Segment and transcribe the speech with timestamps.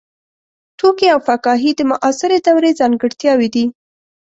[0.77, 3.65] ټوکي او فکاهي د معاصرې دورې ځانګړتیاوې دي.